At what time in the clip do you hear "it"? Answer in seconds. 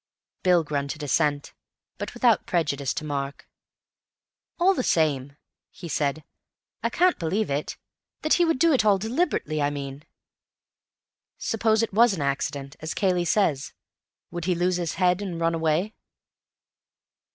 7.51-7.77, 8.73-8.81, 11.83-11.93